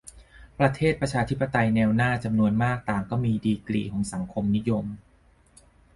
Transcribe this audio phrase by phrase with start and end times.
[0.59, 4.85] ประเทศประชาธิปไตยแนวหน้าจำนวนมากต่างก็มีดีกรีของสังคมนิยม